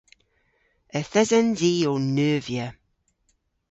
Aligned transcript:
Yth 0.99 1.15
esens 1.21 1.59
i 1.71 1.73
ow 1.89 1.99
neuvya. 2.15 2.67